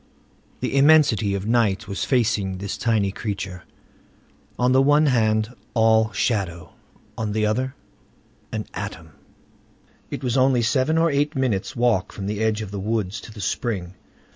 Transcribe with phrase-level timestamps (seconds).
[0.61, 3.65] The immensity of night was facing this tiny creature.
[4.57, 6.73] On the one hand, all shadow;
[7.15, 7.75] on the other,
[8.51, 9.11] an atom.
[10.09, 13.31] It was only seven or eight minutes' walk from the edge of the woods to
[13.31, 13.93] the spring.